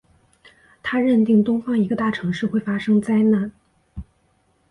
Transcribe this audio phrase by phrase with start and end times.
[0.81, 3.51] 他认定东方一个大城市会发生灾难。